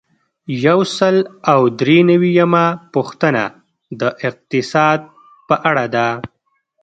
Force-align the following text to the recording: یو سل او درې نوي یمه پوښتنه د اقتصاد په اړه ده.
یو 0.65 0.79
سل 0.97 1.15
او 1.51 1.61
درې 1.79 1.97
نوي 2.09 2.31
یمه 2.39 2.65
پوښتنه 2.93 3.43
د 3.99 4.01
اقتصاد 4.27 4.99
په 5.47 5.55
اړه 5.69 5.85
ده. 5.95 6.07